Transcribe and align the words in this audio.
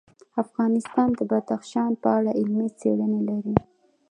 افغانستان 0.43 1.09
د 1.15 1.19
بدخشان 1.31 1.91
په 2.01 2.07
اړه 2.17 2.31
علمي 2.39 2.67
څېړنې 2.79 3.21
لري. 3.29 3.55